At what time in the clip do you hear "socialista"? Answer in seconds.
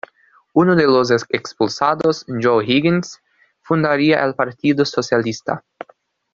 4.83-5.63